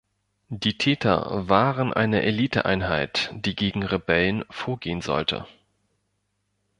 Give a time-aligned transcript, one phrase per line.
[0.49, 5.45] Die Täter waren eine Eliteeinheit, die gegen Rebellen vorgehen sollte.